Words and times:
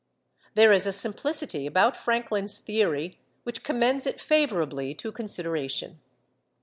There 0.55 0.71
is 0.71 0.87
a 0.87 0.93
simplicity 0.93 1.67
about 1.67 1.95
Franklin's 1.95 2.57
theory 2.57 3.19
which 3.43 3.63
commends 3.63 4.07
it 4.07 4.19
favourably 4.19 4.95
to 4.95 5.11
consideration. 5.11 6.01